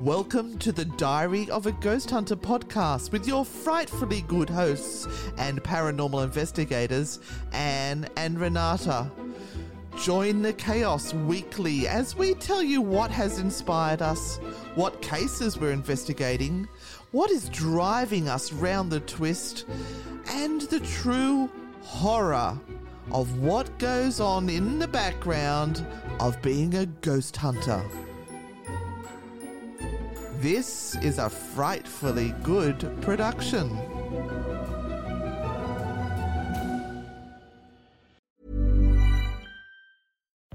[0.00, 5.62] Welcome to the Diary of a Ghost Hunter podcast with your frightfully good hosts and
[5.62, 7.20] paranormal investigators,
[7.52, 9.10] Anne and Renata.
[9.98, 14.38] Join the chaos weekly as we tell you what has inspired us,
[14.74, 16.66] what cases we're investigating,
[17.10, 19.66] what is driving us round the twist,
[20.28, 21.50] and the true
[21.82, 22.58] horror
[23.12, 25.84] of what goes on in the background
[26.20, 27.84] of being a ghost hunter.
[30.40, 33.99] This is a frightfully good production.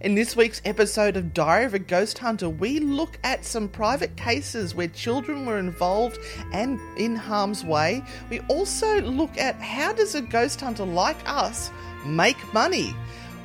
[0.00, 4.16] In this week's episode of Diary of a Ghost Hunter, we look at some private
[4.16, 6.20] cases where children were involved
[6.52, 8.04] and in harm's way.
[8.30, 11.72] We also look at how does a ghost hunter like us
[12.06, 12.94] make money?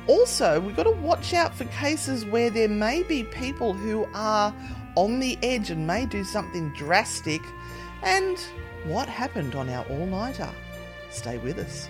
[0.06, 4.54] Also, we've got to watch out for cases where there may be people who are
[4.94, 7.42] on the edge and may do something drastic.
[8.04, 8.38] And
[8.84, 10.50] what happened on our all-nighter?
[11.10, 11.88] Stay with us.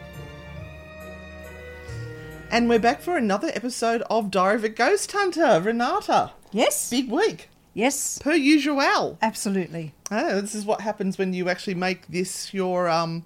[2.55, 5.61] And we're back for another episode of Diary of a Ghost Hunter.
[5.61, 6.89] Renata, Yes.
[6.89, 8.21] big week, Yes.
[8.21, 9.19] per usual.
[9.21, 9.93] Absolutely.
[10.09, 13.25] Oh, this is what happens when you actually make this your um,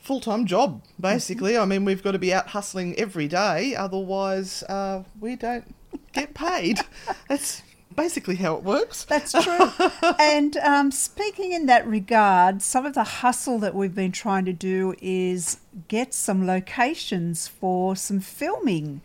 [0.00, 1.56] full time job, basically.
[1.56, 5.72] I mean, we've got to be out hustling every day, otherwise, uh, we don't
[6.12, 6.80] get paid.
[7.28, 7.62] That's
[7.96, 9.04] basically how it works.
[9.04, 9.70] That's true.
[10.18, 14.52] and um, speaking in that regard, some of the hustle that we've been trying to
[14.52, 15.58] do is
[15.88, 19.00] get some locations for some filming.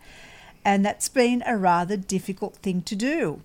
[0.64, 3.42] And that's been a rather difficult thing to do.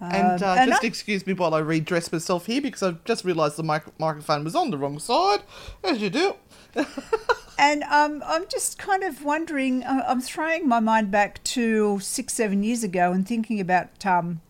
[0.00, 3.04] And, uh, Um, and just I- excuse me while I redress myself here because I've
[3.04, 5.42] just realised the mic- microphone was on the wrong side,
[5.84, 6.34] as you do.
[7.58, 12.32] And um, I'm just kind of wondering, uh, I'm throwing my mind back to six,
[12.32, 14.40] seven years ago and thinking about um,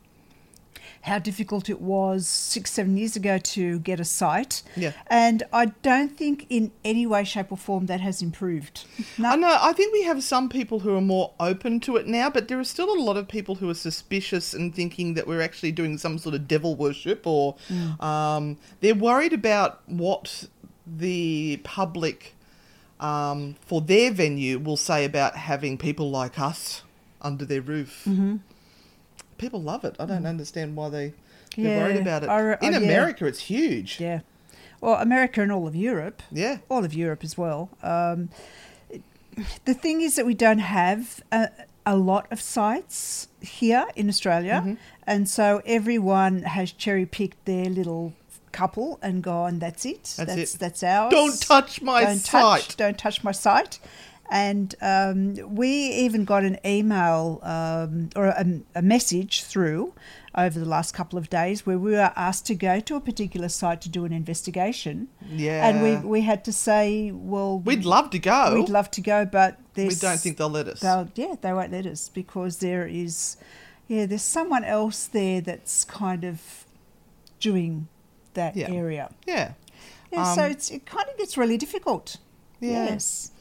[1.03, 4.63] how difficult it was six, seven years ago to get a site.
[4.77, 4.93] Yeah.
[5.09, 8.85] And I don't think in any way, shape, or form that has improved.
[9.23, 9.59] I know.
[9.61, 12.59] I think we have some people who are more open to it now, but there
[12.59, 15.99] are still a lot of people who are suspicious and thinking that we're actually doing
[15.99, 17.57] some sort of devil worship, or
[18.01, 20.47] um, they're worried about what
[20.87, 22.35] the public
[23.01, 26.83] um, for their venue will say about having people like us
[27.21, 28.05] under their roof.
[28.07, 28.37] Mm-hmm.
[29.43, 29.97] People love it.
[29.99, 31.13] I don't understand why they
[31.57, 32.29] they're worried about it.
[32.29, 32.85] I re- In oh, yeah.
[32.87, 34.01] America, it's huge.
[34.01, 34.21] Yeah.
[34.81, 36.23] Well, America and all of Europe.
[36.31, 36.59] Yeah.
[36.71, 37.69] All of Europe as well.
[37.83, 38.31] Um,
[39.65, 41.51] the thing is that we don't have a,
[41.85, 44.63] a lot of sites here in Australia.
[44.65, 44.75] Mm-hmm.
[45.07, 48.13] And so everyone has cherry picked their little
[48.53, 50.15] couple and gone, that's it.
[50.17, 50.61] That's that's, it.
[50.61, 51.11] that's ours.
[51.11, 53.81] Don't touch my don't site." Touch, don't touch my site.
[54.35, 59.93] And um, we even got an email um, or a, a message through
[60.35, 63.51] over the last couple of days where we were asked to go to a particular
[63.51, 65.09] site to do an investigation.
[65.29, 65.69] Yeah.
[65.69, 68.55] And we, we had to say, well, We'd love to go.
[68.55, 70.81] we'd love to go, but we don't think they'll let us.
[70.81, 73.37] they'll, yeah, they won't let us because there is,
[73.87, 76.65] yeah, there's someone else there that's kind of
[77.39, 77.89] doing
[78.33, 78.71] that Yeah.
[78.71, 79.11] area.
[79.27, 79.53] Yeah.
[80.11, 82.17] Yeah, so Um, it's, it kind of gets really difficult.
[82.61, 82.87] Yeah.
[82.93, 83.32] Yes.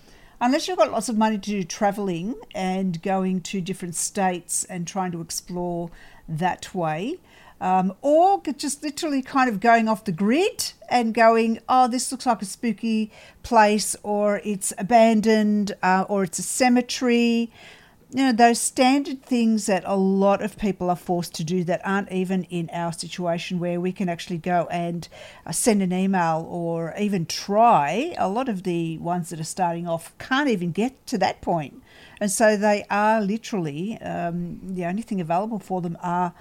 [0.44, 4.88] Unless you've got lots of money to do travelling and going to different states and
[4.88, 5.92] trying to explore
[6.28, 7.20] that way.
[7.62, 12.26] Um, or just literally kind of going off the grid and going, oh, this looks
[12.26, 13.12] like a spooky
[13.44, 17.52] place, or it's abandoned, uh, or it's a cemetery.
[18.14, 21.82] You know, those standard things that a lot of people are forced to do that
[21.86, 25.08] aren't even in our situation where we can actually go and
[25.46, 28.14] uh, send an email or even try.
[28.18, 31.82] A lot of the ones that are starting off can't even get to that point.
[32.20, 36.34] And so they are literally, um, the only thing available for them are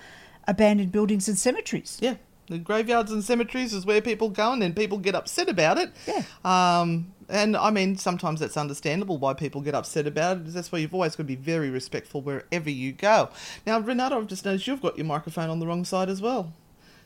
[0.48, 1.98] abandoned buildings and cemeteries.
[2.00, 2.16] Yeah.
[2.48, 5.92] The graveyards and cemeteries is where people go, and then people get upset about it.
[6.04, 6.24] Yeah.
[6.44, 10.52] Um, and I mean, sometimes that's understandable why people get upset about it.
[10.52, 13.30] That's why you've always got to be very respectful wherever you go.
[13.66, 16.52] Now, Renata, I've just noticed you've got your microphone on the wrong side as well.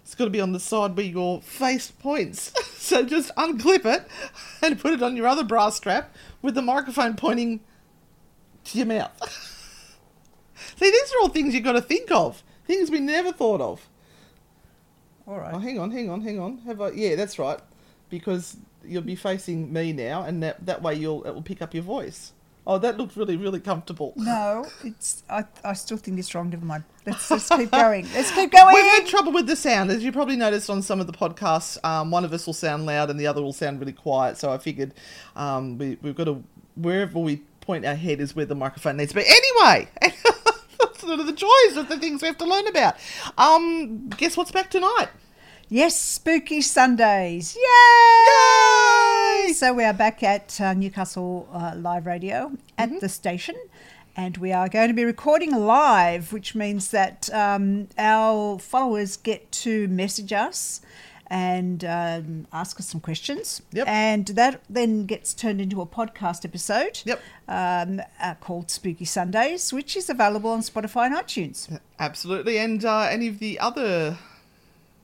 [0.03, 2.53] It's got to be on the side where your face points.
[2.77, 4.07] so just unclip it
[4.63, 7.61] and put it on your other bra strap with the microphone pointing
[8.65, 9.13] to your mouth.
[10.77, 12.43] See, these are all things you've got to think of.
[12.67, 13.89] Things we never thought of.
[15.27, 15.55] All right.
[15.55, 16.59] Oh, hang on, hang on, hang on.
[16.59, 16.91] Have I?
[16.91, 17.61] Yeah, that's right.
[18.11, 18.57] Because
[18.87, 21.83] you'll be facing me now, and that that way you'll it will pick up your
[21.83, 22.33] voice.
[22.67, 24.15] Oh, that looks really, really comfortable.
[24.17, 25.23] No, it's.
[25.29, 26.49] I, I still think it's wrong.
[26.49, 26.85] Never mind.
[27.05, 28.07] Let's just keep going.
[28.15, 28.75] Let's keep going.
[28.75, 31.77] We've had trouble with the sound, as you probably noticed on some of the podcasts.
[31.85, 34.39] Um, one of us will sound loud, and the other will sound really quiet.
[34.39, 34.95] So I figured
[35.37, 36.43] um, we, we've got to
[36.77, 39.27] wherever we point our head is where the microphone needs to be.
[39.27, 39.89] Anyway.
[40.81, 42.97] That's sort of the joys of the things we have to learn about.
[43.39, 45.09] Um, guess what's back tonight?
[45.69, 47.57] Yes, Spooky Sundays.
[47.57, 49.47] Yay!
[49.49, 49.53] Yay!
[49.55, 52.99] So we are back at uh, Newcastle uh, Live Radio at Mm-hmm.
[53.01, 53.55] the station.
[54.17, 59.51] And we are going to be recording live, which means that um, our followers get
[59.53, 60.81] to message us
[61.29, 63.61] and um, ask us some questions.
[63.73, 63.89] Yep.
[63.89, 67.21] And that then gets turned into a podcast episode Yep.
[67.49, 71.77] um, uh, called Spooky Sundays, which is available on Spotify and iTunes.
[71.99, 72.59] Absolutely.
[72.59, 74.17] And uh, any of the other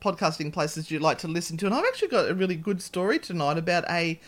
[0.01, 1.67] podcasting places you'd like to listen to.
[1.67, 4.21] And I've actually got a really good story tonight about a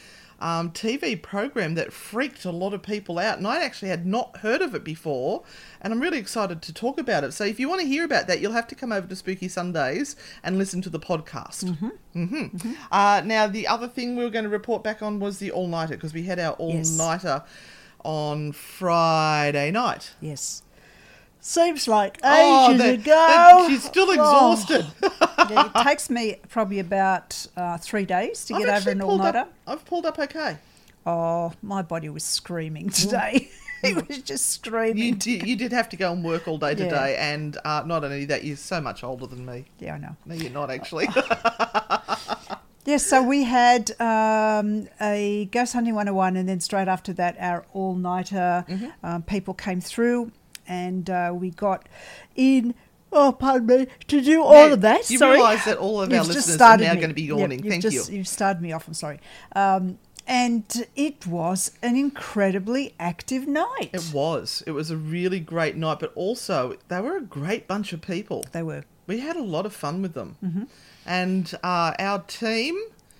[0.42, 3.38] um, TV program that freaked a lot of people out.
[3.38, 5.44] And I actually had not heard of it before.
[5.80, 7.32] And I'm really excited to talk about it.
[7.32, 9.48] So if you want to hear about that, you'll have to come over to Spooky
[9.48, 11.64] Sundays and listen to the podcast.
[12.14, 12.72] Mm-hmm.
[12.90, 15.68] Uh, now, the other thing we were going to report back on was the all
[15.68, 17.44] nighter because we had our all nighter
[18.04, 20.12] on Friday night.
[20.20, 20.62] Yes.
[21.44, 23.04] Seems like ages Oh, that- ago.
[23.04, 24.12] that- she's still Oh.
[24.12, 24.86] exhausted.
[25.50, 29.18] Yeah, it takes me probably about uh, three days to I've get over an all
[29.18, 29.46] nighter.
[29.66, 30.58] I've pulled up okay.
[31.04, 33.50] Oh, my body was screaming today.
[33.82, 35.02] it was just screaming.
[35.02, 36.84] You did, you did have to go and work all day Yeah.
[36.84, 39.64] today, and uh, not only that, you're so much older than me.
[39.80, 40.16] Yeah, I know.
[40.24, 41.08] No, you're not actually.
[42.84, 47.64] Yes, so we had um, a Ghost Hunting 101, and then straight after that, our
[47.72, 48.86] all nighter Mm-hmm.
[49.06, 50.32] um, people came through,
[50.72, 51.88] and uh, we got
[52.36, 52.74] in.
[53.14, 55.10] Oh, pardon me, to do all Now, of that.
[55.10, 57.00] you realise that all of our You've just listeners are now me.
[57.02, 57.58] gonna be yawning.
[57.62, 58.16] you've Thank just- you.
[58.18, 58.88] You've started me off.
[58.88, 59.20] I'm sorry.
[59.54, 60.64] Um, and
[60.96, 63.90] it was an incredibly active night.
[63.92, 64.62] it was.
[64.66, 68.44] It was a really great night, but also they were a great bunch of people.
[68.52, 68.84] They were.
[69.06, 70.62] We had a lot of fun with them, Mm-hmm.
[71.04, 72.78] and uh, our team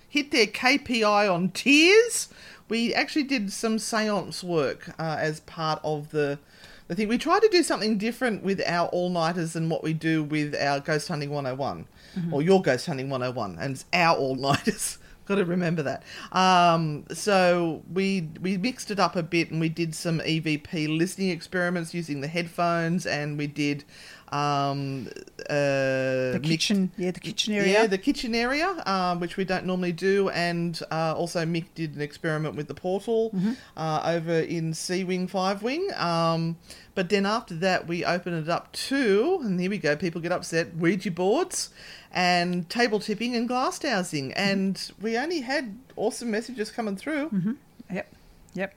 [0.09, 2.29] hit their KPI on tears.
[2.69, 6.39] We actually did some seance work uh, as part of the
[6.87, 7.07] the thing.
[7.07, 10.55] We tried to do something different with our all nighters than what we do with
[10.55, 11.87] our Ghost Hunting 101
[12.31, 14.97] or your Ghost Hunting 101, and it's our all nighters.
[15.25, 16.03] Got to remember that.
[16.33, 21.29] Um, so we we mixed it up a bit, and we did some EVP listening
[21.29, 23.85] experiments using the headphones, and we did
[24.33, 25.07] um,
[25.49, 27.73] uh, The kitchen, yeah, the kitchen area.
[27.73, 31.95] yeah, the kitchen area, um, which we don't normally do, and uh, also Mick did
[31.95, 33.53] an experiment with the portal Mm-hmm.
[33.77, 35.87] uh, over in C Wing Five Wing.
[35.95, 36.57] Um,
[36.95, 39.95] but then after that, we open it up to, and here we go.
[39.95, 40.75] People get upset.
[40.75, 41.69] Ouija boards
[42.11, 44.49] and table tipping and glass dowsing, Mm-hmm.
[44.49, 47.55] and we only had awesome messages coming through.
[47.91, 48.07] Yep,
[48.53, 48.73] yep.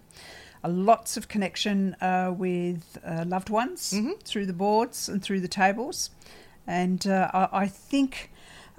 [0.69, 3.95] Lots of connection uh, with uh, loved ones
[4.25, 6.11] through the boards and through the tables,
[6.67, 8.31] and uh, I, I think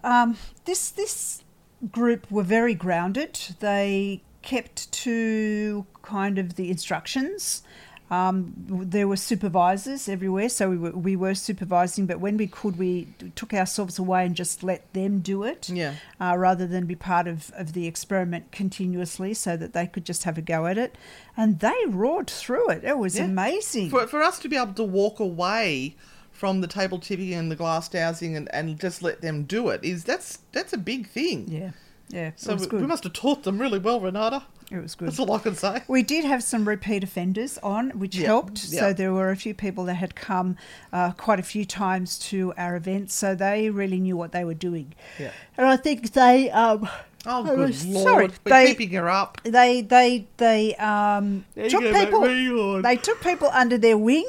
[0.03, 1.44] um, this this
[1.91, 3.39] group were very grounded.
[3.60, 7.63] They kept to kind of the instructions.
[8.09, 12.05] Um, there were supervisors everywhere, so we were, we were supervising.
[12.05, 15.95] But when we could, we took ourselves away and just let them do it Yeah.
[16.21, 20.23] uh, rather than be part of, of the experiment continuously so that they could just
[20.23, 20.97] have a go at it.
[21.35, 22.83] And they roared through it.
[22.85, 23.25] It was Yeah.
[23.25, 23.89] amazing.
[23.89, 25.95] For, for us to be able to walk away
[26.31, 29.83] from the table tipping and the glass dowsing and, and just let them do it
[29.83, 31.45] is that's that's a big thing.
[31.49, 31.71] yeah,
[32.09, 32.81] yeah, So it was we, good.
[32.81, 34.43] we must have taught them really well, Renata.
[34.71, 35.07] It was good.
[35.07, 35.81] That's all I can say.
[35.88, 38.65] We did have some repeat offenders on, which Yeah, helped.
[38.69, 38.79] yeah.
[38.81, 40.57] So there were a few people that had come
[40.91, 44.53] uh, quite a few times to our events, so they really knew what they were
[44.53, 44.93] doing.
[45.19, 45.31] Yeah.
[45.57, 46.50] And I think they.
[46.51, 46.88] Um,
[47.29, 48.03] Oh, good was- lord!
[48.07, 49.41] Sorry, We're they, keeping her up.
[49.43, 54.25] they they they um took people they took people under their wing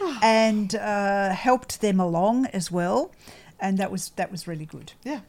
[0.22, 3.10] and uh, helped them along as well,
[3.58, 4.92] and that was that was really good.
[5.02, 5.20] Yeah.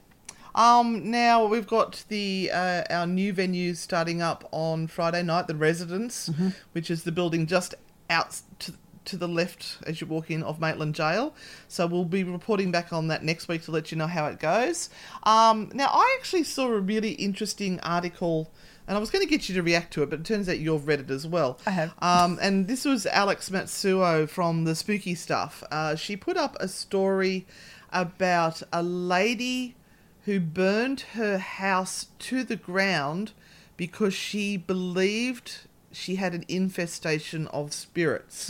[0.57, 5.55] Um, now we've got the uh, our new venue starting up on Friday night, the
[5.55, 6.31] Residence,
[6.71, 7.75] which is the building just
[8.09, 8.73] out to,
[9.05, 11.35] to the left as you walk in of Maitland Jail.
[11.67, 14.39] So we'll be reporting back on that next week to let you know how it
[14.39, 14.89] goes.
[15.23, 18.51] Um, now I actually saw a really interesting article.
[18.89, 20.59] And I was going to get you to react to it, but it turns out
[20.59, 21.59] you've read it as well.
[21.65, 21.93] I have.
[22.01, 25.61] Um, and this was Alex Matsuo from the Spooky Stuff.
[25.69, 27.45] Uh, she put up a story
[27.91, 29.75] about a lady
[30.27, 33.31] who burned her house to the ground
[33.77, 35.59] because she believed
[35.93, 38.49] she had an infestation of spirits.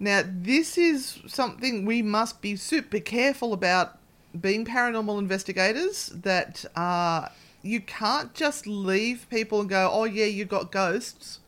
[0.00, 3.98] Now, this is something we must be super careful about
[4.38, 7.28] being paranormal investigators that uh,
[7.62, 11.40] you can't just leave people and go, oh, yeah, you've got ghosts,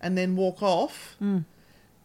[0.00, 1.16] and then walk off.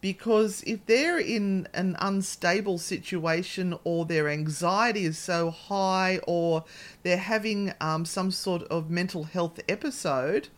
[0.02, 6.64] Because if they're in an unstable situation or their anxiety is so high or
[7.04, 10.48] they're having um, some sort of mental health episode,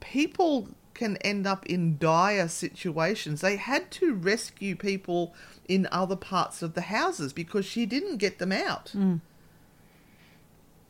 [0.00, 3.40] people can end up in dire situations.
[3.40, 5.34] They had to rescue people
[5.66, 8.92] in other parts of the houses because she didn't get them out.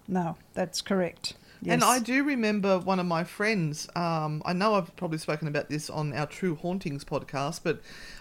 [0.08, 1.34] No, that's correct.
[1.66, 3.88] And I do remember one of my friends.
[3.96, 7.80] Um, I know I've probably spoken about this on our True Hauntings podcast, but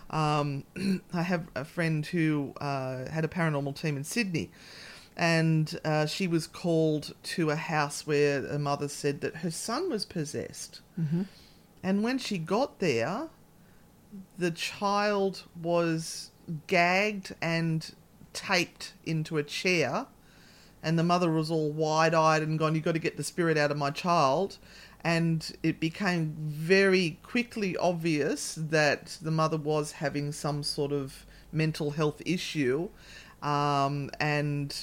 [0.09, 0.63] um,
[1.13, 4.49] I have a friend who uh, had a paranormal team in Sydney,
[5.15, 9.89] and uh, she was called to a house where a mother said that her son
[9.89, 10.81] was possessed.
[11.83, 13.29] And when she got there,
[14.37, 16.31] the child was
[16.67, 17.93] gagged and
[18.33, 20.07] taped into a chair
[20.87, 23.71] and the mother was all wide-eyed and gone you've got to get the spirit out
[23.71, 24.57] of my child.
[25.03, 31.91] And it became very quickly obvious that the mother was having some sort of mental
[31.91, 32.89] health issue.
[33.41, 34.75] Um, and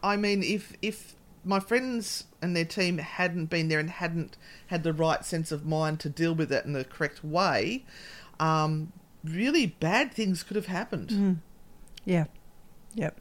[0.00, 4.36] i mean if if my friends and their team hadn't been there and hadn't
[4.68, 7.84] had the right sense of mind to deal with it in the correct way
[8.38, 8.92] um,
[9.24, 11.10] really bad things could have happened.
[12.04, 12.24] Yeah,
[12.94, 13.20] yep.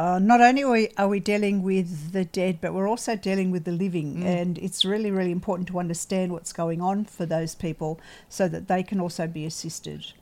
[0.00, 3.50] Uh, not only are we, are we dealing with the dead, but we're also dealing
[3.50, 7.54] with the living, and it's really, really important to understand what's going on for those
[7.54, 10.14] people so that they can also be assisted.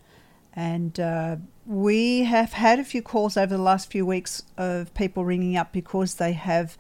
[0.53, 5.25] And uh, we have had a few calls over the last few weeks of people
[5.25, 6.77] ringing up because they have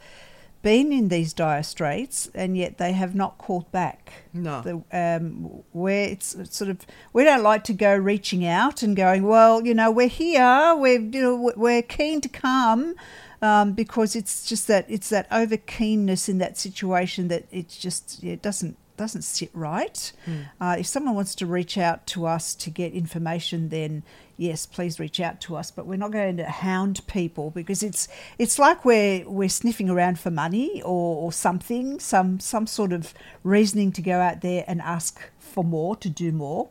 [0.69, 4.13] been in these dire straits and yet they have not called back.
[4.35, 4.61] No.
[4.61, 6.85] The, um, where it's sort of
[7.15, 11.01] we don't like to go reaching out and going, well, you know, we're here, we're
[11.01, 12.97] you know we're keen to come.
[13.41, 18.23] Um, because it's just that it's that over keenness in that situation that it's just
[18.23, 20.13] it doesn't doesn't sit right.
[20.61, 24.03] Uh, if someone wants to reach out to us to get information, then
[24.39, 25.71] yes, please reach out to us.
[25.71, 30.19] But we're not going to hound people because it's it's like we're we're sniffing around
[30.19, 34.81] for money or, or something, some some sort of reasoning to go out there and
[34.81, 36.71] ask for more to do more.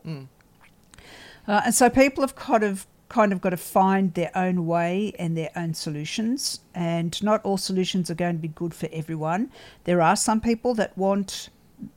[1.47, 5.13] Uh, and so people have kind of kind of got to find their own way
[5.19, 6.61] and their own solutions.
[6.73, 9.51] And not all solutions are going to be good for everyone.
[9.83, 11.49] There are some people that want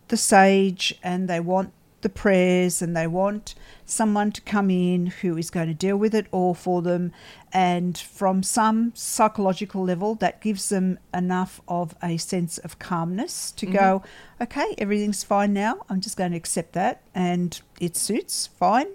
[0.09, 3.55] the sage and they want the prayers and they want
[3.85, 7.13] someone to come in who is going to deal with it all for them.
[7.53, 13.67] And from some psychological level, that gives them enough of a sense of calmness to
[13.67, 14.03] go,
[14.41, 15.85] okay, everything's fine now.
[15.89, 17.03] I'm just going to accept that.
[17.15, 18.89] And it suits, fine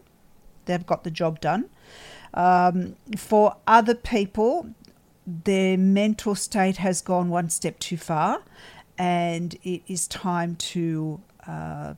[0.66, 1.70] they've got the job done.
[2.34, 4.70] Um, for other people,
[5.26, 8.44] their mental state has gone one step too far,
[8.98, 11.94] and it is time to uh,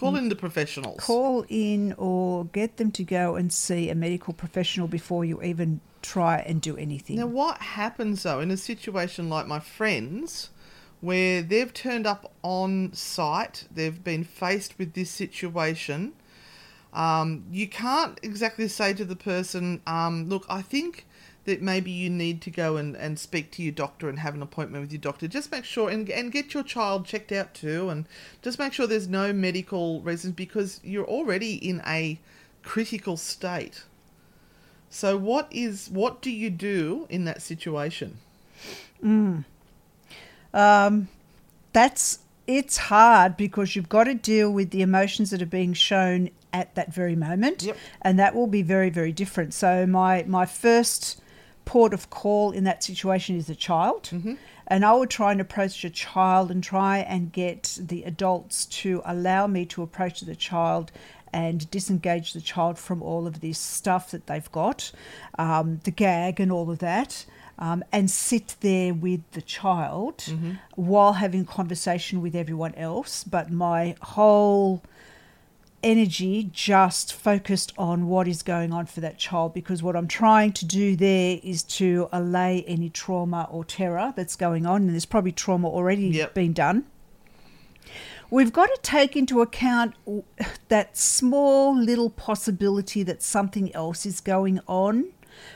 [0.00, 4.32] call in the professionals call in or get them to go and see a medical
[4.32, 7.16] professional before you even try and do anything.
[7.16, 10.50] Now, what happens though in a situation like my friends,
[11.00, 16.12] where they've turned up on site, they've been faced with this situation?
[16.92, 21.06] Um, you can't exactly say to the person, um, "Look, I think."
[21.46, 24.42] That maybe you need to go and, and speak to your doctor and have an
[24.42, 25.26] appointment with your doctor.
[25.26, 28.04] Just make sure and, and get your child checked out too, and
[28.42, 32.18] just make sure there's no medical reasons because you're already in a
[32.62, 33.84] critical state.
[34.90, 38.18] So what is what do you do in that situation?
[40.52, 41.08] um,
[41.72, 46.30] that's it's hard because you've got to deal with the emotions that are being shown
[46.52, 47.76] at that very moment, Yep.
[48.02, 49.54] and that will be very very different.
[49.54, 51.20] So my my first
[51.70, 54.10] port of call in that situation is a child.
[54.66, 59.02] And I would try and approach a child and try and get the adults to
[59.04, 60.90] allow me to approach the child
[61.32, 64.90] and disengage the child from all of this stuff that they've got,
[65.38, 67.24] um, the gag and all of that.
[67.66, 70.24] Um, and sit there with the child
[70.74, 73.22] while having conversation with everyone else.
[73.22, 74.82] But my whole
[75.82, 80.52] energy just focused on what is going on for that child because what I'm trying
[80.54, 85.06] to do there is to allay any trauma or terror that's going on, and there's
[85.06, 86.34] probably trauma already Yep.
[86.34, 86.84] been done.
[88.30, 89.94] We've got to take into account
[90.68, 95.06] that small little possibility that something else is going on,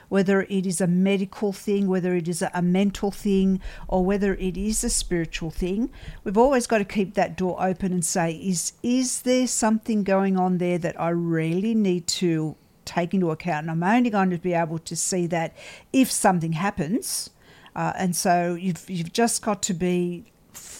[0.09, 4.57] whether it is a medical thing, whether it is a, mental thing, or whether it
[4.57, 5.91] is a spiritual thing.
[6.23, 10.39] We've always got to keep that door open and say, is is there something going
[10.39, 13.69] on there that I really need to take into account?
[13.69, 15.55] And I'm only going to be able to see that
[15.93, 17.31] if something happens.
[17.77, 20.25] Uh, and so you've you've just got to be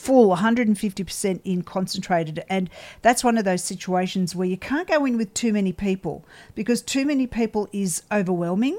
[0.05, 2.69] full 150% in concentrated and
[3.01, 6.83] that's one of those situations where you can't go in with too many people because
[6.83, 8.79] too many people is overwhelming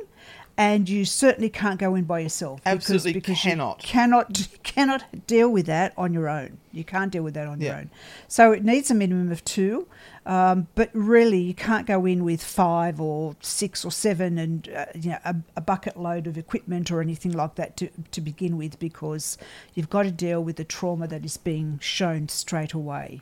[0.57, 3.81] and you certainly can't go in by yourself because- Absolutely because cannot.
[3.83, 6.57] you cannot cannot deal with that on your own.
[6.71, 7.89] You can't deal with that on your own.
[8.27, 9.87] So it needs a minimum of two
[10.25, 14.85] um, but really you can't go in with five or six or seven and uh,
[14.95, 18.57] you know a, a bucket load of equipment or anything like that to, to begin
[18.57, 19.37] with because
[19.75, 23.21] you've got to deal with the trauma that is being shown straight away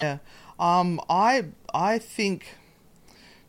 [0.00, 0.18] Yeah.
[0.58, 2.56] Um, I I think,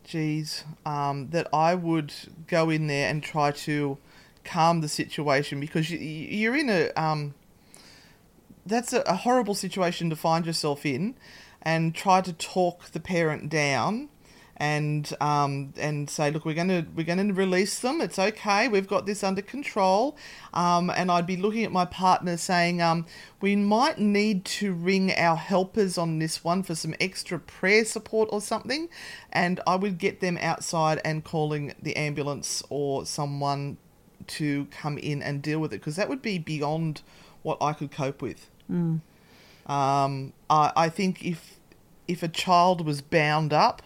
[0.04, 2.12] geez, um, that I would
[2.46, 3.98] go in there and try to
[4.44, 7.34] calm the situation because you, you're in a um.
[8.66, 11.14] That's a, a horrible situation to find yourself in,
[11.62, 14.08] and try to talk the parent down,
[14.60, 18.02] and um and say, look, we're gonna we're gonna release them.
[18.02, 18.68] It's okay.
[18.68, 20.16] We've got this under control.
[20.52, 23.06] Um, and I'd be looking at my partner saying, um,
[23.40, 28.28] we might need to ring our helpers on this one for some extra prayer support
[28.32, 28.90] or something.
[29.32, 33.78] And I would get them outside and calling the ambulance or someone
[34.26, 37.00] to come in and deal with it because that would be beyond
[37.42, 38.50] what I could cope with.
[39.66, 41.56] Um, I, I think if
[42.06, 43.82] if a child was bound up,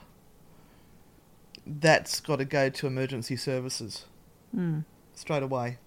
[1.66, 4.06] that's got to go to emergency services
[4.54, 4.80] hmm.
[5.14, 5.78] straight away.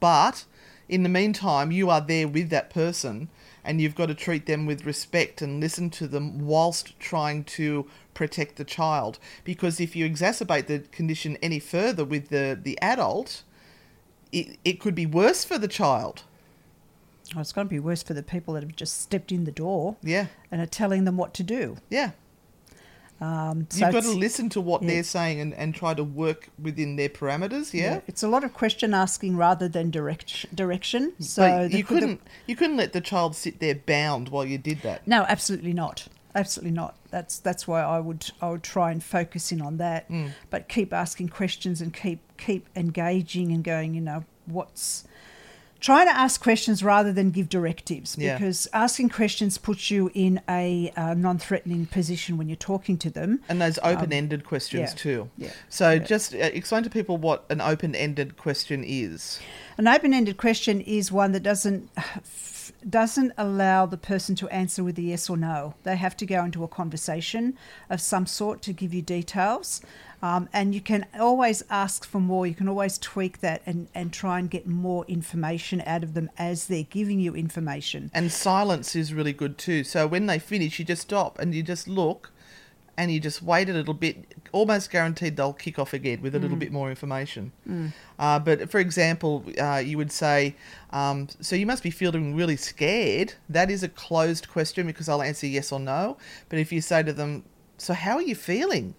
[0.00, 0.44] But
[0.88, 3.28] in the meantime, you are there with that person
[3.62, 7.86] and you've got to treat them with respect and listen to them whilst trying to
[8.14, 9.18] protect the child.
[9.44, 13.42] Because if you exacerbate the condition any further with the, the adult,
[14.32, 16.22] it, it could be worse for the child.
[17.36, 19.52] Oh, it's going to be worse for the people that have just stepped in the
[19.52, 20.26] door Yeah.
[20.50, 21.76] and are telling them what to do.
[21.88, 22.12] Yeah.
[23.20, 24.88] Um, so You've got to listen to what yeah.
[24.88, 27.74] they're saying and, and try to work within their parameters.
[27.74, 28.00] Yeah.
[28.06, 31.12] it's a lot of question asking rather than direct direction.
[31.20, 34.46] So but the- you the- couldn't you couldn't let the child sit there bound while
[34.46, 35.06] you did that.
[35.06, 36.08] No, absolutely not.
[36.34, 36.96] Absolutely not.
[37.10, 40.08] That's that's why I would I would try and focus in on that.
[40.08, 40.30] Mm.
[40.48, 43.94] But keep asking questions and keep keep engaging and going.
[43.94, 45.04] You know what's
[45.80, 48.36] trying to ask questions rather than give directives Yeah.
[48.36, 53.40] because asking questions puts you in a uh, non-threatening position when you're talking to them.
[53.48, 55.30] And those open-ended questions Um, yeah, too.
[55.38, 59.40] yeah, So just uh, explain to people what an open-ended question is.
[59.78, 61.88] An open-ended question is one that doesn't
[62.88, 65.74] doesn't allow the person to answer with a yes or no.
[65.82, 67.56] They have to go into a conversation
[67.88, 69.80] of some sort to give you details.
[70.22, 72.46] Um, and you can always ask for more.
[72.46, 76.30] You can always tweak that and, and try and get more information out of them
[76.36, 78.10] as they're giving you information.
[78.12, 79.82] And silence is really good too.
[79.84, 82.30] So when they finish, you just stop and you just look
[83.00, 84.16] and you just wait a little bit,
[84.52, 87.50] almost guaranteed they'll kick off again with a little bit more information.
[88.18, 90.54] Uh, but for example, uh, you would say,
[90.90, 93.32] um, so you must be feeling really scared.
[93.48, 96.18] That is a closed question because I'll answer yes or no.
[96.50, 97.44] But if you say to them,
[97.78, 98.94] so how are you feeling?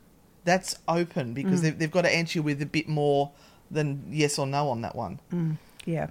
[0.46, 3.32] That's open because they've, they've got to answer you with a bit more
[3.70, 5.20] than yes or no on that one.
[5.86, 6.08] Yeah.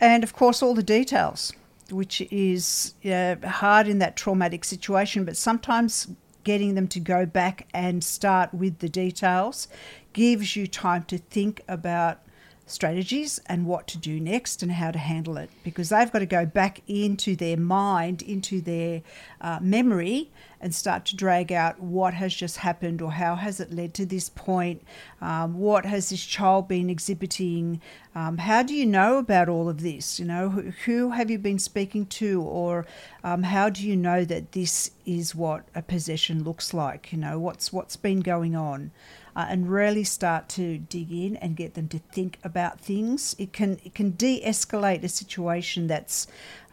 [0.00, 1.52] And of course, all the details,
[1.90, 6.08] which is uh, hard in that traumatic situation, but sometimes
[6.44, 9.68] getting them to go back and start with the details
[10.12, 12.20] gives you time to think about
[12.66, 16.26] strategies and what to do next and how to handle it because they've got to
[16.26, 19.02] go back into their mind, into their
[19.40, 23.72] uh, memory, and start to drag out what has just happened or how has it
[23.72, 24.80] led to this point,
[25.20, 27.80] um, what has this child been exhibiting,
[28.14, 30.20] um, how do you know about all of this?
[30.20, 32.86] You know, who, who have you been speaking to, or
[33.24, 37.12] um, how do you know that this is what a possession looks like?
[37.12, 38.92] You know, what's what's been going on
[39.34, 43.34] uh, and really start to dig in and get them to think about things.
[43.38, 46.26] It can it can de-escalate a situation that's,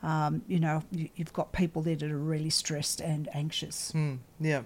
[0.04, 3.94] um, you know, you, you've got people there that are really stressed and anxious.
[4.40, 4.64] Yeah.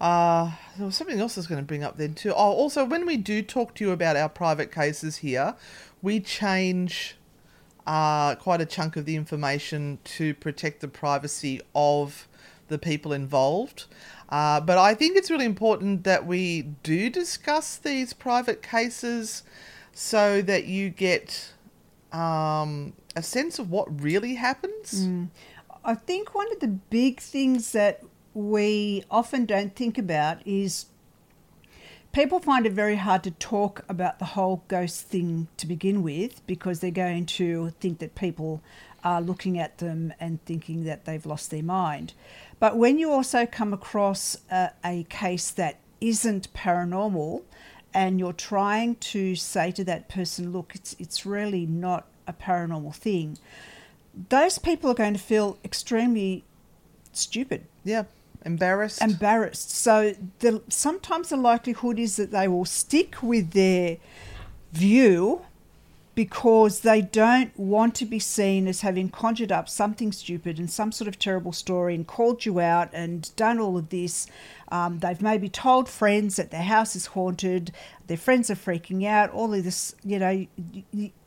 [0.00, 2.30] Uh, there was something else I was going to bring up then too.
[2.30, 5.54] Oh, also, when we do talk to you about our private cases here,
[6.00, 7.16] we change
[7.86, 12.26] uh, quite a chunk of the information to protect the privacy of
[12.70, 13.84] the people involved.
[14.30, 19.42] Uh, but I think it's really important that we do discuss these private cases
[19.92, 21.52] so that you get
[22.12, 25.06] um, a sense of what really happens.
[25.84, 28.02] I think one of the big things that
[28.32, 30.86] we often don't think about is
[32.12, 36.46] people find it very hard to talk about the whole ghost thing to begin with
[36.46, 38.62] because they're going to think that people
[39.02, 42.12] are looking at them and thinking that they've lost their mind.
[42.60, 47.42] But when you also come across a, a case that isn't paranormal
[47.92, 52.94] and you're trying to say to that person, look, it's, it's really not a paranormal
[52.94, 53.38] thing,
[54.28, 56.44] those people are going to feel extremely
[57.12, 58.04] stupid Yeah,
[58.44, 59.02] embarrassed.
[59.02, 59.70] embarrassed.
[59.70, 63.96] So the sometimes the likelihood is that they will stick with their
[64.72, 65.42] view
[66.14, 70.92] because they don't want to be seen as having conjured up something stupid and some
[70.92, 74.26] sort of terrible story and called you out and done all of this.
[74.70, 77.72] Um, they've maybe told friends that their house is haunted,
[78.06, 80.46] their friends are freaking out, all of this, you know.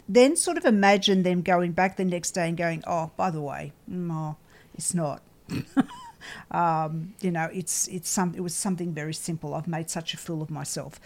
[0.09, 3.41] Then sort of imagine them going back the next day and going, oh, by the
[3.41, 4.35] way, no,
[4.75, 5.21] it's not
[6.51, 9.53] um, you know, it's it's some it was something very simple.
[9.53, 10.99] I've made such a fool of myself.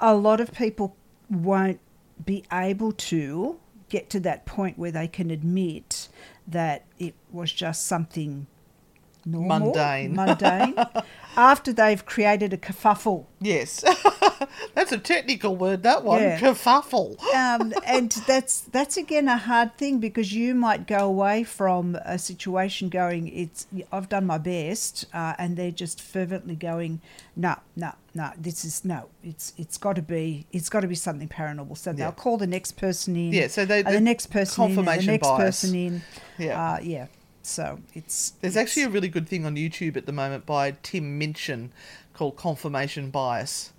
[0.00, 0.96] A lot of people
[1.30, 1.80] won't
[2.24, 6.08] be able to get to that point where they can admit
[6.46, 8.46] that it was just something
[9.26, 10.14] normal, Mundane.
[10.14, 10.74] mundane,
[11.36, 13.26] after they've created a kerfuffle.
[13.40, 13.84] Yes,
[14.74, 15.82] that's a technical word.
[15.82, 16.38] That one, Yeah.
[16.38, 17.20] kerfuffle.
[17.34, 22.18] um, and that's that's again a hard thing because you might go away from a
[22.18, 27.00] situation going, "It's I've done my best," uh, and they're just fervently going,
[27.36, 29.06] "No, no, no, this is no.
[29.22, 32.46] It's it's got to be it's got to be something paranormal." So they'll call the
[32.46, 33.32] next person in.
[33.32, 35.38] Yeah, so they- the the next person in, and the next bias.
[35.62, 36.02] person in.
[36.38, 36.74] Yeah.
[36.74, 37.06] uh, yeah.
[37.46, 41.18] So it's There's actually a really good thing on YouTube at the moment by Tim
[41.18, 41.72] Minchin
[42.14, 43.72] called Confirmation Bias.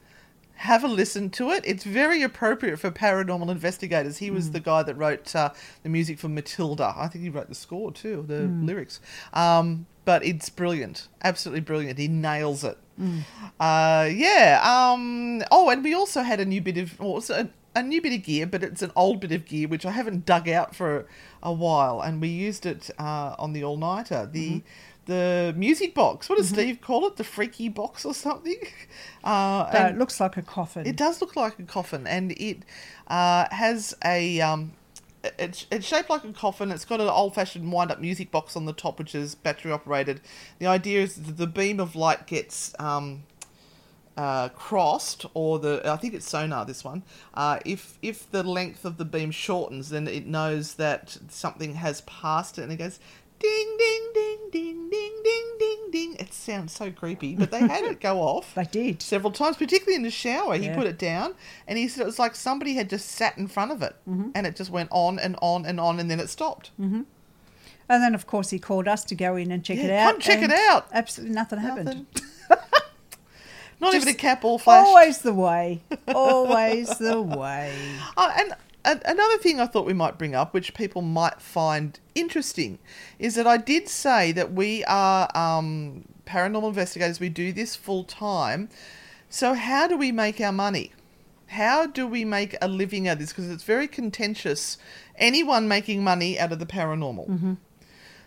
[0.59, 1.63] Have a listen to it.
[1.65, 4.17] It's very appropriate for paranormal investigators.
[4.19, 4.35] He Mm.
[4.35, 5.49] was the guy that wrote uh,
[5.83, 6.93] the music for Matilda.
[6.95, 8.65] I think he wrote the score too, the Mm.
[8.65, 9.01] lyrics.
[9.33, 11.97] Um, but it's brilliant, absolutely brilliant.
[11.97, 12.77] He nails it.
[13.01, 13.23] Mm.
[13.59, 14.61] Uh, yeah.
[14.63, 17.29] Um, oh, and we also had a new bit of, it's
[17.75, 20.25] a, new bit of gear, but it's an old bit of gear which I haven't
[20.25, 21.05] dug out for
[21.43, 24.27] a while, and we used it uh, on the all nighter.
[24.31, 25.11] The Mm-hmm.
[25.13, 26.29] the music box.
[26.29, 27.15] What does Steve call it?
[27.17, 28.57] The freaky box or something?
[29.23, 30.85] Uh, it looks like a coffin.
[30.85, 32.59] it does look like a coffin, and it
[33.07, 34.39] uh, has a.
[34.39, 34.73] Um,
[35.39, 36.71] it's, it's shaped like a coffin.
[36.71, 39.71] It's got an old fashioned wind up music box on the top, which is battery
[39.71, 40.21] operated.
[40.59, 43.23] The idea is that the beam of light gets um,
[44.17, 46.65] uh, crossed, or the I think it's sonar.
[46.65, 51.17] This one, uh, if if the length of the beam shortens, then it knows that
[51.29, 52.99] something has passed it, and it goes
[53.37, 56.15] ding ding ding ding ding ding ding ding.
[56.17, 59.01] It sounds so creepy, but they had it go off They did.
[59.01, 60.55] several times, particularly in the shower.
[60.55, 61.35] He put it down,
[61.67, 64.29] and he said it was like somebody had just sat in front of it, Mm-hmm.
[64.33, 66.71] and it just went on and on and on, and then it stopped.
[67.87, 70.11] And then, of course, he called us to go in and check Yeah, it out.
[70.13, 70.87] come check it out.
[70.91, 71.85] Absolutely nothing happened.
[71.85, 72.07] Nothing.
[73.79, 74.85] Not even a cap or flash.
[74.85, 75.81] Always the way.
[76.13, 77.73] Always the way.
[78.17, 78.53] Oh, and
[79.05, 82.79] another thing I thought we might bring up, which people might find interesting,
[83.19, 87.19] is that I did say that we are um, paranormal investigators.
[87.19, 88.69] We do this full time.
[89.29, 90.91] So, how do we make our money?
[91.47, 93.29] How do we make a living out of this?
[93.29, 94.77] Because it's very contentious.
[95.17, 97.57] Anyone making money out of the paranormal.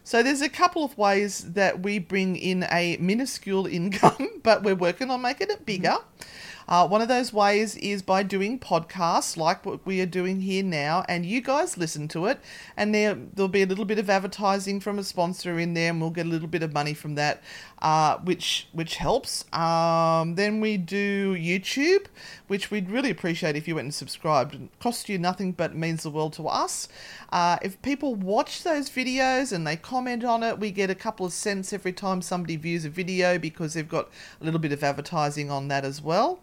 [0.09, 4.75] So there's a couple of ways that we bring in a minuscule income, but we're
[4.75, 5.99] working on making it bigger.
[6.67, 10.63] Uh, one of those ways is by doing podcasts like what we are doing here
[10.63, 12.41] now, and you guys listen to it,
[12.75, 16.01] and there there'll be a little bit of advertising from a sponsor in there, and
[16.01, 17.43] we'll get a little bit of money from that,
[17.81, 19.45] uh, which which helps.
[19.53, 22.07] Um, then we do YouTube,
[22.47, 24.55] which we'd really appreciate if you went and subscribed.
[24.55, 26.89] It costs you nothing, but means the world to us.
[27.31, 31.27] Uh, if people watch those videos and they comment on it, we get a couple
[31.27, 34.09] of cents every time somebody views a video because they've got
[34.41, 36.41] a little bit of advertising on that as well.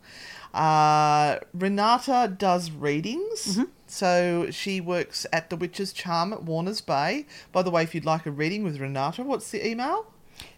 [0.54, 3.60] Uh, Renata does readings.
[3.88, 7.26] So she works at the Witch's Charm at Warners Bay.
[7.52, 10.08] By the way, if you'd like a reading with Renata, what's the email?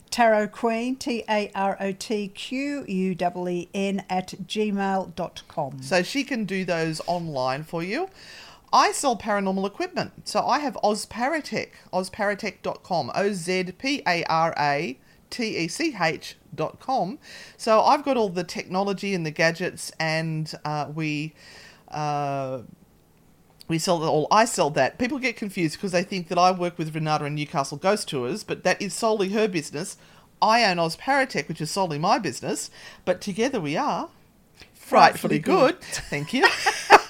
[0.09, 5.81] Tarot Queen, T A R O T Q U E E N at gmail.com.
[5.81, 8.09] So she can do those online for you.
[8.71, 10.11] I sell paranormal equipment.
[10.25, 14.97] So I have Ozparatech, ozparatech.com, O Z P A R A
[15.29, 17.19] T E C H dot com.
[17.55, 21.33] So I've got all the technology and the gadgets, and uh, we.
[21.89, 22.63] Uh,
[23.67, 24.27] we sell it all.
[24.31, 24.97] I sell that.
[24.97, 28.43] People get confused because they think that I work with Renata and Newcastle Ghost Tours,
[28.43, 29.97] but that is solely her business.
[30.41, 32.69] I own Ozparatech, which is solely my business,
[33.05, 34.09] but together we are
[34.73, 35.75] frightfully Frightfully good.
[35.79, 35.83] good.
[36.09, 36.45] Thank you.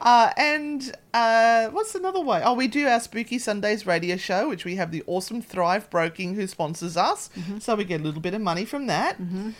[0.00, 2.42] uh, and uh, what's another way?
[2.44, 6.34] Oh, we do our Spooky Sundays radio show, which we have the awesome Thrive Broking
[6.34, 7.58] who sponsors us, Mm-hmm.
[7.58, 9.16] so we get a little bit of money from that.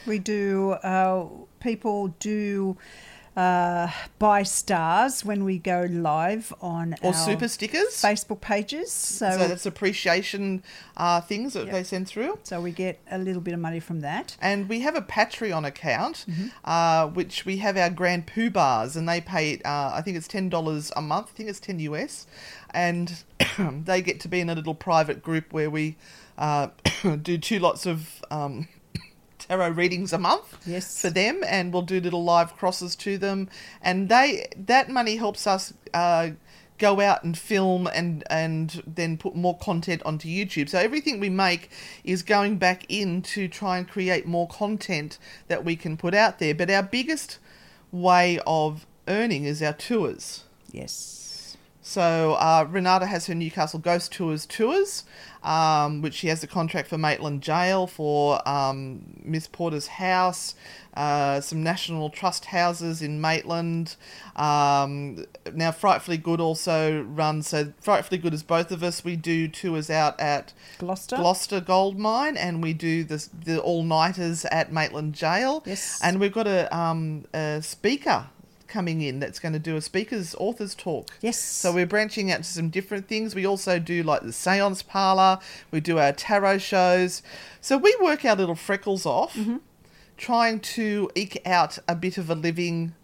[0.06, 1.26] We do, uh,
[1.60, 2.76] people do
[3.36, 8.00] uh, buy stars when we go live on Or our super stickers.
[8.02, 8.90] Facebook pages.
[8.90, 10.62] So, so that's appreciation
[10.96, 11.72] uh, things that Yep.
[11.74, 12.38] they send through.
[12.44, 14.36] so we get a little bit of money from that.
[14.40, 16.46] And we have a Patreon account, Mm-hmm.
[16.64, 20.48] uh, which we have our Grand Poobahs, and they pay, uh, I think it's ten
[20.48, 21.28] dollars a month.
[21.34, 22.26] I think it's ten US,
[22.70, 23.22] and
[23.84, 25.96] they get to be in a little private group where we
[26.38, 26.68] uh,
[27.22, 28.68] do two lots of um,
[29.38, 30.56] tarot readings a month.
[30.66, 31.00] Yes.
[31.00, 33.48] for them, and we'll do little live crosses to them,
[33.82, 35.72] and they that money helps us.
[35.92, 36.30] Uh,
[36.78, 40.68] go out and film and and then put more content onto YouTube.
[40.68, 41.70] So everything we make
[42.04, 45.18] is going back in to try and create more content
[45.48, 46.54] that we can put out there.
[46.54, 47.38] But our biggest
[47.90, 50.44] way of earning is our tours.
[50.70, 51.25] Yes.
[51.86, 55.04] So uh, Renata has her Newcastle Ghost Tours tours,
[55.44, 60.56] um, which she has a contract for Maitland Jail for um, Miss Porter's house,
[60.94, 63.94] uh, some National Trust houses in Maitland.
[64.34, 67.46] Um, now Frightfully Good also runs.
[67.46, 69.04] So Frightfully Good is both of us.
[69.04, 71.14] We do tours out at Gloucester.
[71.14, 75.62] Gloucester Gold Mine, and we do the the all nighters at Maitland Jail.
[75.64, 76.00] Yes.
[76.02, 78.26] and we've got a um a speaker
[78.76, 81.08] coming in that's going to do a speakers authors talk.
[81.22, 81.38] Yes.
[81.38, 83.34] So we're branching out to some different things.
[83.34, 85.38] We also do like the seance parlor.
[85.70, 87.22] We do our tarot shows.
[87.62, 89.56] So we work our little freckles off, mm-hmm.
[90.18, 92.94] trying to eke out a bit of a living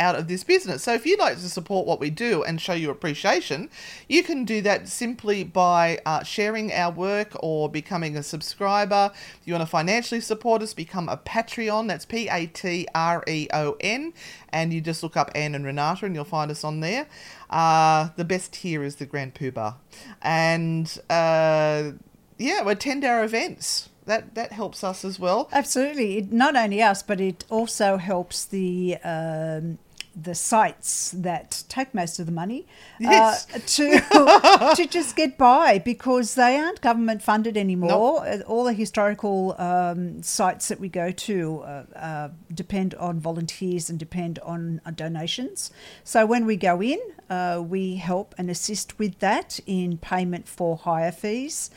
[0.00, 0.82] out of this business.
[0.82, 3.70] So if you'd like to support what we do and show your appreciation,
[4.08, 9.12] you can do that simply by uh, sharing our work or becoming a subscriber.
[9.14, 11.86] If you want to financially support us, become a Patreon.
[11.86, 14.14] That's P A T R E O N.
[14.48, 17.06] And you just look up Anne and Renata and you'll find us on there.
[17.50, 19.74] Uh, the best tier is the Grand Poobah.
[20.22, 21.92] And uh,
[22.38, 23.90] yeah, we're 10 hour events.
[24.06, 25.48] That, that helps us as well.
[25.52, 26.18] Absolutely.
[26.18, 29.78] It, not only us, but it also helps the um,
[30.22, 32.66] the sites that take most of the money
[32.98, 33.46] Yes.
[33.54, 38.26] uh, to to just get by because they aren't government funded anymore.
[38.26, 43.90] Uh, All the historical um, sites that we go to uh, uh, depend on volunteers
[43.90, 45.70] and depend on uh, donations.
[46.04, 50.76] So when we go in, uh, we help and assist with that in payment for
[50.76, 51.70] hire fees.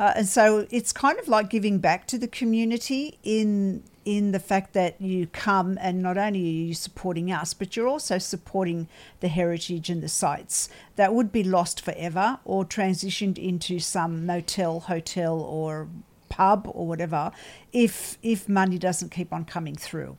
[0.00, 3.82] Uh, and so it's kind of like giving back to the community in
[4.16, 7.86] in the fact that you come and not only are you supporting us, but you're
[7.88, 8.88] also supporting
[9.20, 14.80] the heritage and the sites that would be lost forever or transitioned into some motel,
[14.80, 15.88] hotel, or
[16.30, 17.32] pub or whatever
[17.72, 20.16] if if money doesn't keep on coming through.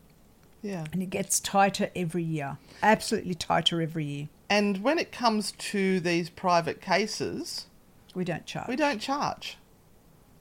[0.62, 0.86] Yeah.
[0.92, 4.30] And it gets tighter every year, absolutely tighter every year.
[4.50, 7.66] And when it comes to these private cases,
[8.14, 8.68] We don't charge.
[8.68, 9.58] we don't charge.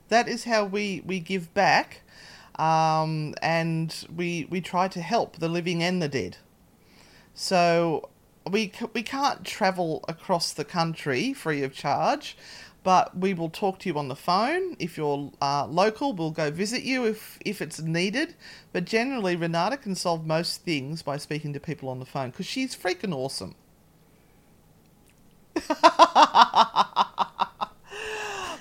[0.09, 2.03] That is how we, we give back,
[2.59, 6.37] um, and we we try to help the living and the dead.
[7.35, 8.09] So
[8.51, 12.37] we we can't travel across the country free of charge,
[12.83, 14.77] but we will talk to you on the phone.
[14.79, 18.35] If you're uh, local, we'll go visit you if, if it's needed.
[18.73, 22.47] But generally, Renata can solve most things by speaking to people on the phone because
[22.47, 23.55] she's freaking awesome.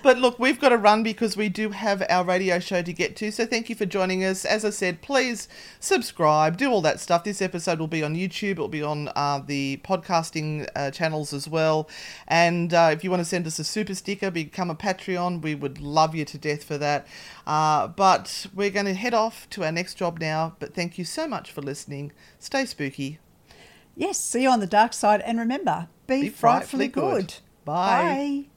[0.07, 3.17] But look, we've got to run because we do have our radio show to get
[3.17, 3.29] to.
[3.29, 4.45] So thank you for joining us.
[4.45, 5.49] As I said, please
[5.81, 7.25] subscribe, do all that stuff.
[7.25, 11.33] This episode will be on YouTube, it will be on uh, the podcasting uh, channels
[11.33, 11.89] as well.
[12.25, 15.55] And uh, if you want to send us a super sticker, become a Patreon, we
[15.55, 17.05] would love you to death for that.
[17.45, 20.55] Uh, but we're going to head off to our next job now.
[20.59, 22.13] But thank you so much for listening.
[22.39, 23.19] Stay spooky.
[23.93, 25.19] Yes, see you on the dark side.
[25.19, 27.27] And remember, be, Be frightfully, frightfully good.
[27.27, 27.33] good.
[27.65, 28.45] Bye.
[28.45, 28.56] Bye.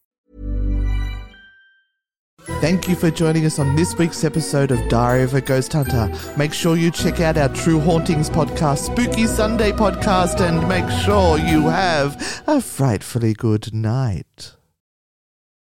[2.59, 6.11] Thank you for joining us on this week's episode of Diary of a Ghost Hunter.
[6.37, 11.37] Make sure you check out our True Hauntings podcast, Spooky Sunday podcast, and make sure
[11.37, 14.55] you have a frightfully good night.